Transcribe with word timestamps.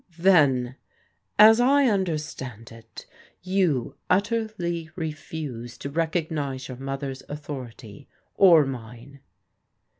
"Then, 0.17 0.77
as 1.37 1.59
I 1.59 1.85
understand 1.85 2.71
it, 2.71 3.05
you 3.43 3.97
utterly 4.09 4.89
refuse 4.95 5.77
to 5.77 5.91
recog 5.91 6.31
nize 6.31 6.69
your 6.69 6.77
mother's 6.77 7.21
authority, 7.29 8.07
or 8.33 8.65
mine 8.65 9.19